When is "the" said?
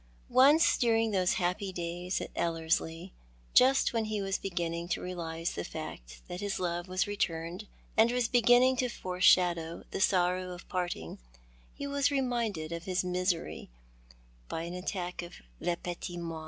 5.53-5.63, 9.91-10.01